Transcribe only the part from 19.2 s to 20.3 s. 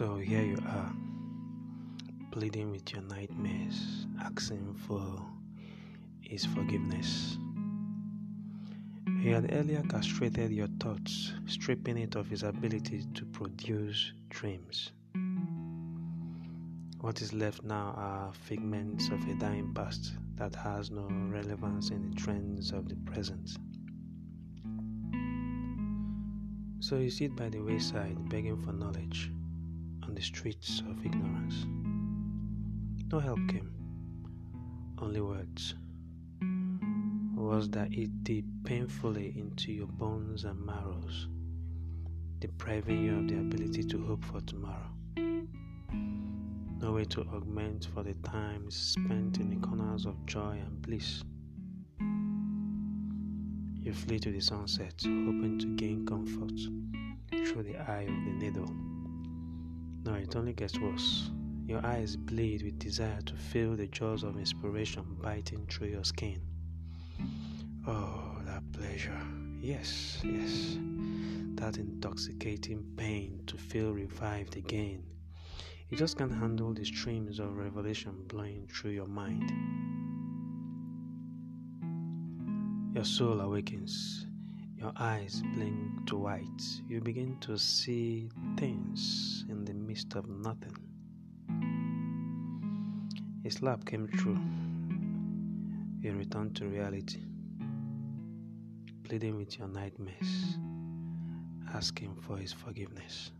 a dying past